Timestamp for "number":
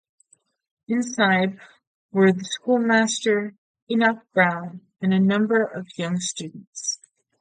5.19-5.61